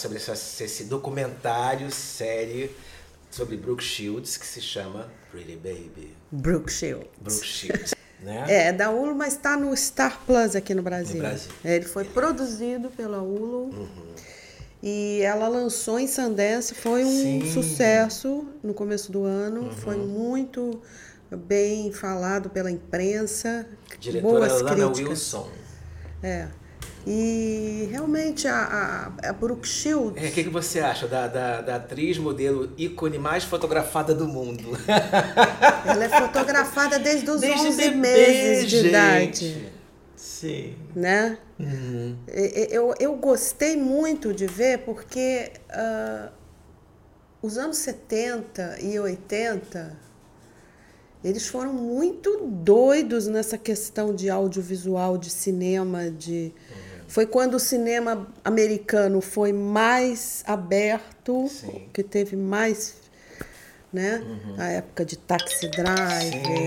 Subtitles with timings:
[0.00, 2.70] sobre essa, esse documentário, série
[3.30, 6.14] sobre Brooke Shields que se chama Pretty Baby.
[6.32, 7.08] Brooke Shields.
[7.20, 7.94] Brooke Shields.
[8.22, 8.44] Né?
[8.48, 11.14] É, é da Hulu, mas está no Star Plus aqui no Brasil.
[11.14, 11.50] No Brasil.
[11.64, 13.70] É, ele foi produzido pela Hulu.
[13.74, 14.14] Uhum.
[14.82, 17.50] E ela lançou em Sundance, foi um Sim.
[17.50, 19.70] sucesso no começo do ano, Uhum.
[19.72, 20.82] foi muito
[21.30, 23.66] bem falado pela imprensa,
[23.98, 25.08] Diretora boas Lana críticas.
[25.08, 25.50] Wilson.
[26.22, 26.48] É.
[27.06, 31.60] E realmente a, a, a Brooke Shields, É, O que, que você acha da, da,
[31.62, 34.68] da atriz modelo ícone mais fotografada do mundo?
[35.86, 38.88] ela é fotografada desde os Desde 11 bebê, meses de gente.
[38.88, 39.72] idade,
[40.14, 40.74] Sim.
[40.94, 41.38] né?
[41.58, 42.16] Uhum.
[42.26, 46.30] Eu, eu gostei muito de ver porque ah,
[47.42, 50.10] os anos 70 e 80
[51.22, 56.50] eles foram muito doidos nessa questão de audiovisual, de cinema, de
[57.10, 61.88] foi quando o cinema americano foi mais aberto, Sim.
[61.92, 62.94] que teve mais,
[63.92, 64.22] né?
[64.56, 66.66] A época de Taxi Driver,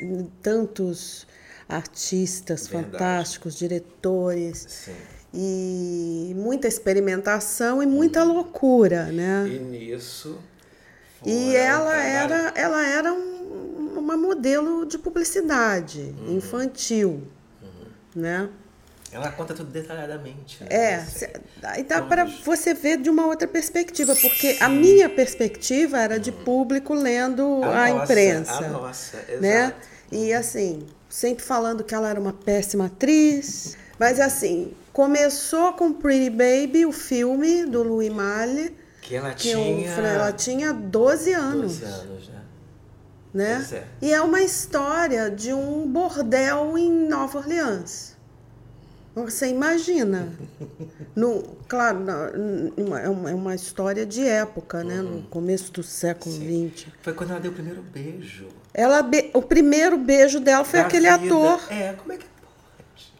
[0.00, 1.26] de tantos
[1.68, 2.90] artistas Verdade.
[2.92, 4.94] fantásticos, diretores Sim.
[5.32, 9.46] e muita experimentação e muita loucura, né?
[9.48, 10.38] E nisso.
[11.24, 16.36] E ela era, ela era um- uma modelo de publicidade Uhum.
[16.36, 17.22] infantil,
[18.14, 18.48] né?
[19.12, 20.62] Ela conta tudo detalhadamente.
[20.62, 20.68] né?
[20.70, 21.18] É, Assim.
[21.18, 21.32] cê-
[21.62, 22.08] aí dá Todos.
[22.08, 27.60] para você ver de uma outra perspectiva, porque a minha perspectiva era de público lendo
[27.62, 29.40] a, nossa, imprensa, A nossa, exato.
[29.42, 29.74] né?
[30.10, 36.30] E assim, sempre falando que ela era uma péssima atriz, mas assim, começou com Pretty
[36.30, 39.92] Baby, o filme do Louis Malle, Que ela que tinha.
[39.94, 41.78] falei, ela tinha 12 anos.
[41.78, 42.40] 12 anos, né?
[43.34, 43.66] né?
[43.72, 43.84] É.
[44.00, 48.11] E é uma história de um bordel em Nova Orleans.
[49.14, 50.32] Você imagina.
[51.14, 51.98] No, claro,
[52.98, 55.02] é uma, é uma história de época, né?
[55.02, 56.86] No começo do século XX.
[57.02, 58.48] Foi quando ela deu o primeiro beijo.
[58.72, 61.26] Ela be- o primeiro beijo dela foi da aquele vida.
[61.26, 61.60] ator.
[61.70, 63.12] É, como é que pode?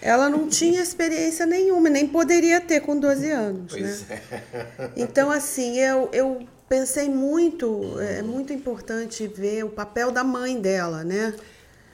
[0.00, 3.80] Ela não tinha experiência nenhuma, nem poderia ter com 12 anos, né?
[3.80, 4.90] Pois é.
[4.96, 11.04] Então, assim, eu, eu pensei muito, é muito importante ver o papel da mãe dela,
[11.04, 11.34] né?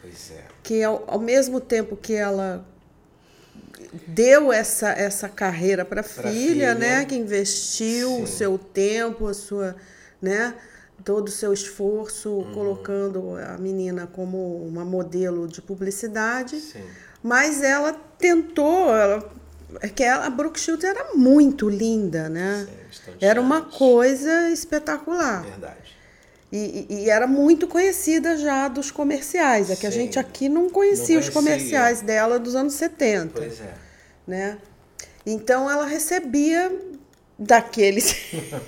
[0.02, 0.44] Pois é.
[0.62, 2.64] que ao, ao mesmo tempo que ela
[4.06, 6.74] deu essa, essa carreira para a filha, filha.
[6.74, 8.22] né, que investiu Sim.
[8.22, 9.76] o seu tempo, a sua,
[10.22, 10.54] né,
[11.04, 12.52] todo o seu esforço Uhum.
[12.52, 16.84] colocando a menina como uma modelo de publicidade, Sim.
[17.22, 19.28] mas ela tentou, ela,
[19.80, 22.66] é que ela, a Brooke Shields era muito linda, né?
[22.92, 25.42] Sim, Era uma coisa espetacular.
[25.42, 25.89] Verdade.
[26.52, 29.70] E, e- e era muito conhecida já dos comerciais.
[29.70, 30.00] É que a Sim.
[30.00, 31.32] gente aqui não conhecia Não os conhecia.
[31.32, 33.74] comerciais dela dos anos 70, Pois é.
[34.26, 34.58] né?
[35.24, 36.72] Então ela recebia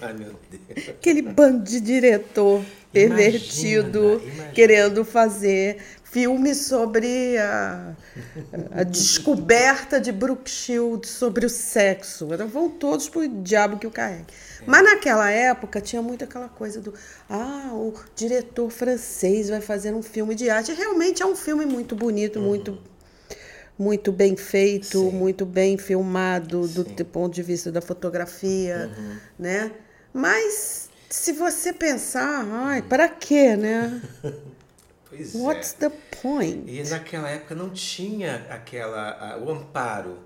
[0.13, 0.89] Deus.
[0.89, 4.49] aquele bando de diretor pervertido imagina.
[4.53, 5.79] querendo fazer
[6.13, 7.95] filmes sobre a,
[8.71, 12.29] a descoberta de Brooke Shields sobre o sexo.
[12.33, 14.27] Então, Vão todos pro diabo que o carregue.
[14.67, 16.93] Mas naquela época tinha muito aquela coisa do
[17.31, 20.73] ah, o diretor francês vai fazer um filme de arte.
[20.75, 22.79] Realmente é um filme muito bonito, muito
[23.79, 25.11] muito bem feito, Sim.
[25.13, 26.95] muito bem filmado do, Sim.
[26.95, 29.17] do ponto de vista da fotografia, Uhum.
[29.39, 29.73] né?
[30.13, 34.01] Mas se você pensar, ai, para quê, né?
[35.15, 35.89] Pois What's é.
[35.89, 36.65] the point?
[36.67, 40.19] E naquela época não tinha aquela a- o amparo.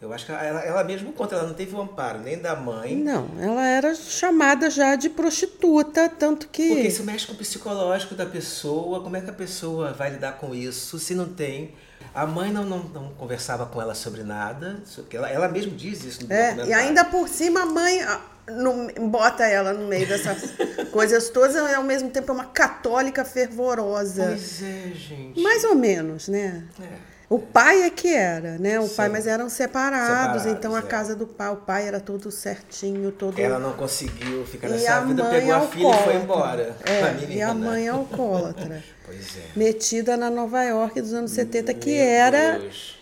[0.00, 2.96] Eu acho que ela, ela mesma conta, ela não teve o amparo nem da mãe.
[2.96, 8.14] Não, ela era chamada já de prostituta, tanto que Porque isso mexe com o psicológico
[8.14, 9.02] da pessoa.
[9.02, 11.74] Como é que a pessoa vai lidar com isso se não tem?
[12.14, 14.82] A mãe não, não, não conversava com ela sobre nada.
[15.12, 18.00] Ela, ela mesma diz isso no É, e ainda por cima a mãe
[18.50, 20.52] no- bota ela no meio dessas
[20.92, 24.24] coisas todas, e ao mesmo tempo é uma católica fervorosa.
[24.26, 25.40] Pois é, gente.
[25.40, 26.64] Mais ou menos, né?
[26.80, 27.10] É.
[27.28, 28.80] O pai é que era, né?
[28.80, 29.12] O pai, Sim.
[29.12, 30.82] mas eram separados, Separados, então a é.
[30.82, 34.94] casa do pai, o pai era todo certinho, todo Ela não conseguiu ficar E nessa
[34.96, 36.76] a vida, mãe pegou a filha e foi embora.
[36.84, 38.82] É, e a mãe alcoólatra.
[39.10, 39.42] Pois é.
[39.58, 42.99] Metida na Nova York dos anos 70, que Meu era, Deus.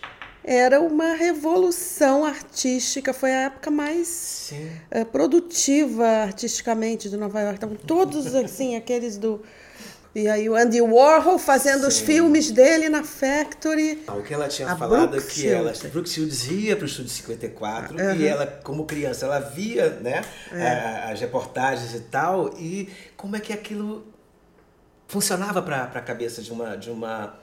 [0.51, 4.51] Era uma revolução artística, foi a época mais
[4.89, 7.55] eh, produtiva artisticamente de Nova York.
[7.57, 9.41] Estavam todos assim, aqueles do.
[10.15, 12.05] E aí o Andy Warhol fazendo os Sim.
[12.05, 14.03] filmes dele na Factory.
[14.07, 15.91] O que ela tinha A falado é que ela, Shields.
[15.93, 18.15] Brooke Shields ia para o Estúdio 54 Aham.
[18.15, 21.11] e ela, como criança, ela via né, É.
[21.11, 24.03] as reportagens e tal, e como é que aquilo
[25.07, 27.35] funcionava para a cabeça de uma, de uma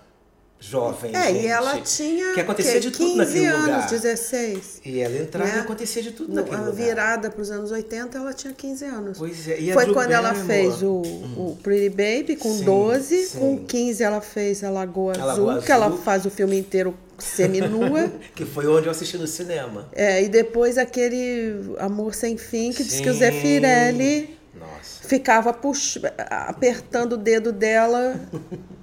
[0.59, 1.15] jovem.
[1.15, 3.89] É, gente, e ela tinha que acontecia que, de tudo 15 naquele anos, lugar.
[3.91, 4.81] 16.
[4.85, 5.57] E ela entrava né?
[5.59, 6.73] e acontecia de tudo No- naquele a lugar.
[6.75, 9.19] virada para os anos 80, ela tinha 15 anos.
[9.19, 13.27] Pois é, e Foi quando ela fez o, o Pretty Baby, com Sim, 12.
[13.27, 13.39] sim.
[13.39, 15.99] Com 15 ela fez a Lagoa, A Azul, Lagoa que ela Azul.
[15.99, 18.11] faz o filme inteiro seminua.
[18.35, 19.89] Que foi onde eu assisti no cinema.
[19.93, 23.19] é, e depois aquele Amor Sem Fim, que diz que o Sim.
[23.21, 25.07] Zé Firelli Nossa.
[25.09, 25.99] ficava pux...
[26.31, 28.21] apertando o dedo dela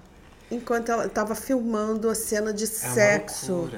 [0.54, 3.70] enquanto ela estava filmando a cena de É sexo.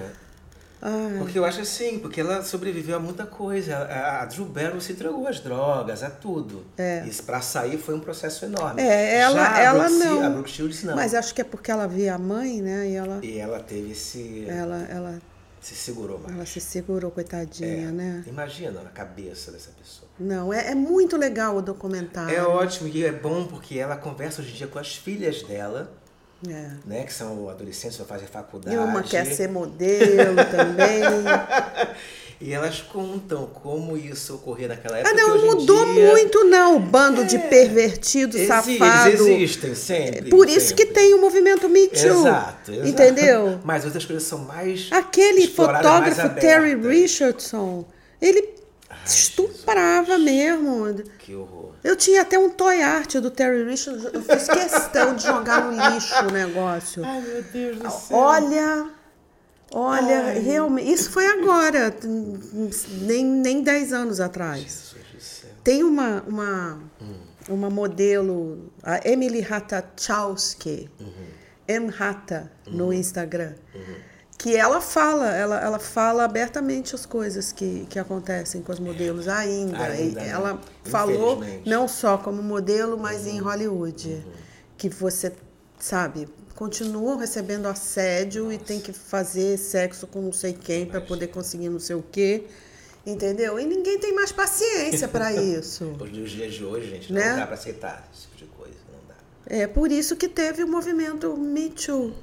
[1.18, 3.75] Porque eu acho assim, porque ela sobreviveu a muita coisa.
[3.75, 6.63] A, a Drew Barrymore se entregou às drogas, a tudo.
[6.77, 7.04] É.
[7.07, 8.81] E pra sair foi um processo enorme.
[8.83, 10.24] É, ela- Já a ela Brooke não.
[10.24, 10.95] A Brooke Shields não.
[10.95, 12.88] Mas acho que é porque ela via a mãe, né?
[12.88, 14.45] E ela, E ela teve esse...
[14.48, 15.19] ela, ela,
[15.60, 16.36] Se segurou mais.
[16.36, 17.92] ela se segurou, coitadinha, É.
[17.92, 18.24] né?
[18.28, 20.07] Imagina a cabeça dessa pessoa.
[20.19, 22.36] Não, é, é muito legal o documentário.
[22.36, 25.92] É ótimo e é bom porque ela conversa hoje em dia com as filhas dela,
[26.48, 26.70] É.
[26.86, 27.04] né?
[27.04, 28.76] Que são adolescentes, vão fazer faculdade.
[28.76, 31.02] E uma quer ser modelo também.
[32.42, 35.10] E elas contam como isso ocorria naquela época.
[35.10, 36.76] Ah, não mudou dia- muito, não.
[36.76, 39.08] O bando de pervertido, Exi- safado.
[39.10, 40.30] Eles existem sempre.
[40.30, 40.86] Por isso sempre.
[40.86, 41.98] que tem o movimento Me Too.
[41.98, 42.88] Exato, exato.
[42.90, 43.60] Entendeu?
[43.64, 44.90] Mas outras coisas são mais.
[44.92, 46.76] Aquele exploradas, mais fotógrafo Terry.
[46.76, 47.86] Richardson,
[48.22, 48.50] ele
[49.06, 50.94] estuprava mesmo.
[51.20, 51.65] Que horror.
[51.86, 54.10] Eu tinha até um toy art do Terry Richardson.
[54.12, 57.06] Eu fiz questão de jogar no lixo o negócio.
[57.06, 58.18] Ai, meu Deus do céu.
[58.18, 58.90] Olha,
[59.72, 60.92] olha, realmente.
[60.92, 61.96] Isso foi agora,
[63.02, 64.62] nem, nem 10 anos atrás.
[64.62, 65.50] Jesus do céu.
[65.64, 66.80] Tem uma, uma,
[67.48, 70.90] uma modelo, a Emily Ratajkowski,
[71.68, 71.92] M.
[71.92, 73.54] Rata, no Instagram,
[74.38, 79.28] que ela fala, ela, ela fala abertamente as coisas que, que acontecem com os modelos
[79.28, 79.78] ainda.
[79.82, 80.30] Ainda, E né?
[80.30, 81.70] ela falou Infelizmente.
[81.70, 84.26] não só como modelo, mas em Hollywood.
[84.78, 85.32] Que você,
[85.80, 91.28] sabe, continuam recebendo assédio e tem que fazer sexo com não sei quem para poder
[91.28, 92.44] conseguir não sei o quê.
[93.06, 93.60] Entendeu?
[93.60, 95.86] E ninguém tem mais paciência para isso.
[95.86, 97.30] Nos dias de hoje, gente, Né?
[97.30, 98.74] não dá pra aceitar esse tipo de coisa.
[98.92, 99.16] Não dá.
[99.48, 102.14] É por isso que teve o movimento Me Too.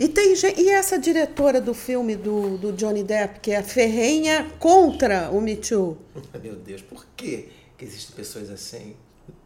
[0.00, 4.46] E, tem, e essa diretora do filme do, do Johnny Depp, que é a ferrenha
[4.58, 5.98] contra o Me Too.
[6.42, 8.96] Meu Deus, por que que existem pessoas assim?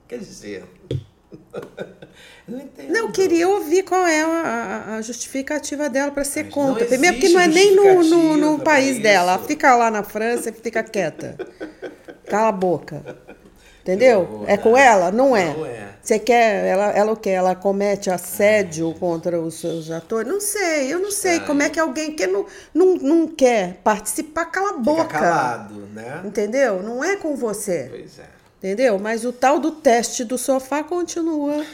[0.07, 0.65] Quer dizer.
[2.47, 2.93] não entendo.
[2.93, 6.87] Não, queria ouvir qual é a, a- justificativa dela para ser Mas contra.
[6.87, 9.33] Primeiro, porque não é nem no, no, no país dela.
[9.33, 9.49] Ela isso.
[9.49, 11.37] fica lá na França e fica quieta.
[12.31, 13.05] Cala a boca.
[13.83, 14.21] Entendeu?
[14.21, 14.87] Horror, é com né?
[14.87, 15.11] ela?
[15.11, 15.53] Não é.
[15.53, 15.84] Não é.
[16.05, 16.67] Você quer.
[16.67, 17.31] Ela, ela o quê?
[17.31, 20.31] Ela comete assédio contra os seus atores?
[20.31, 21.33] Não sei, eu não sei.
[21.33, 21.47] Estranho.
[21.47, 25.05] Como é que alguém que não, não, não quer participar, cala a Fica boca.
[25.07, 26.21] calado, né?
[26.25, 26.83] Entendeu?
[26.83, 27.89] Não é com você.
[27.91, 28.35] Pois é.
[28.59, 28.99] Entendeu?
[28.99, 31.65] Mas o tal do teste do sofá continua.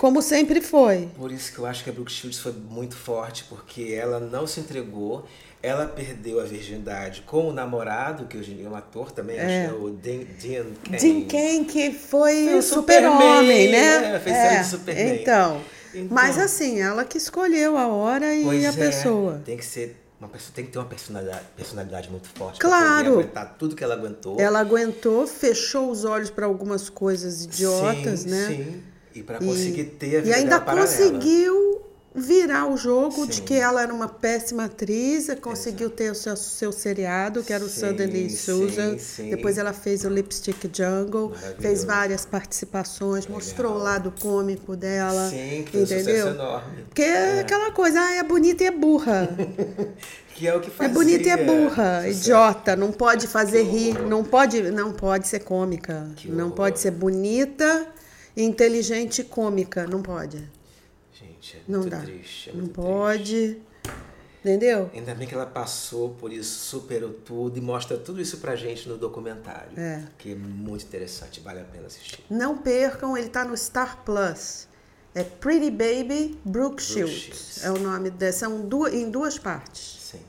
[0.00, 1.10] Como sempre foi.
[1.14, 4.46] Por isso que eu acho que a Brooke Shields foi muito forte, porque ela não
[4.46, 5.26] se entregou.
[5.62, 9.38] Ela perdeu a virgindade com o namorado, que hoje em dia é um ator também,
[9.38, 10.98] acho que é o Dean, Dean Cain.
[10.98, 14.14] Jim Kane, que foi o super-homem, Superman, né?
[14.14, 15.20] é, fez série de Superman.
[15.20, 15.60] Então,
[15.94, 16.08] Então.
[16.10, 19.42] Mas assim, ela que escolheu a hora e Pois a é, pessoa.
[19.44, 23.04] Tem que ser uma pessoa, tem que ter uma personalidade, personalidade muito forte Claro.
[23.04, 24.40] poder aguentar tudo que ela aguentou.
[24.40, 28.46] Ela aguentou, fechou os olhos para algumas coisas idiotas, sim, né?
[28.48, 28.89] Sim.
[29.14, 31.80] E para E- conseguir ter a vida E ainda conseguiu
[32.12, 33.42] virar o jogo de Sim.
[33.42, 37.64] que ela era uma péssima atriz, e conseguiu ter o seu, seu seriado, que era
[37.64, 38.98] o Sim, Suddenly sim, Susan.
[38.98, 39.30] sim.
[39.30, 45.28] Depois ela fez o Lipstick Jungle, fez várias participações, mostrou o lado cômico dela.
[45.30, 46.28] Sim, que um sucesso entendeu?
[46.30, 46.82] enorme.
[46.88, 49.28] Porque é aquela coisa, ah, é bonita e é burra.
[50.34, 52.18] Que é o que É fazia bonita e é burra, sucesso.
[52.18, 56.56] idiota, não pode fazer rir, não pode, não pode ser cômica, Que não horror.
[56.56, 57.86] pode ser bonita,
[58.42, 60.38] inteligente e cômica, não pode.
[61.12, 62.00] Gente, é Não muito dá.
[62.00, 62.50] triste.
[62.50, 63.58] é não pode.
[64.42, 64.90] Entendeu?
[64.94, 68.88] Ainda bem que ela passou por isso, superou tudo e mostra tudo isso pra gente
[68.88, 69.78] no documentário.
[69.78, 70.02] É.
[70.16, 72.24] Que é muito interessante, vale a pena assistir.
[72.30, 74.66] Não percam, ele tá no Star Plus.
[75.14, 77.12] É Pretty Baby Brooke Shields.
[77.14, 77.64] Shields.
[77.64, 79.98] É o nome dessa, são duas, em duas partes.
[80.00, 80.20] Sim.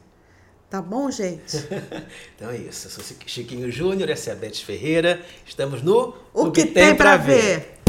[0.70, 1.56] Tá bom, gente?
[2.36, 2.88] então é isso.
[2.88, 5.22] Eu sou Chiquinho Júnior, essa é a Beth Ferreira.
[5.46, 7.81] Estamos no O, que, tem pra ver.